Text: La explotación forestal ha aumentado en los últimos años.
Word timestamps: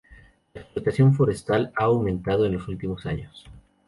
La 0.55 0.61
explotación 0.61 1.13
forestal 1.13 1.71
ha 1.77 1.83
aumentado 1.83 2.47
en 2.47 2.53
los 2.53 2.67
últimos 2.67 3.05
años. 3.05 3.45